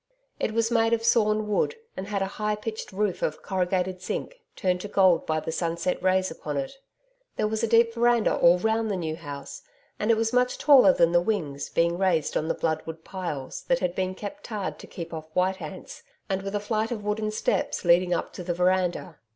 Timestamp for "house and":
9.15-10.09